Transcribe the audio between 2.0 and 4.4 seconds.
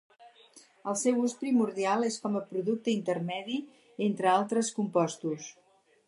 és com a producte intermedi entre